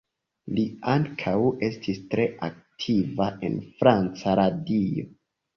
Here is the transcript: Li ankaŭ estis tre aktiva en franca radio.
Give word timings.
Li 0.59 0.61
ankaŭ 0.93 1.33
estis 1.67 2.01
tre 2.13 2.25
aktiva 2.49 3.29
en 3.51 3.61
franca 3.83 4.37
radio. 4.43 5.09